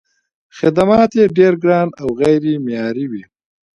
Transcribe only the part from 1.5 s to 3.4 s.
ګران او غیر معیاري وي.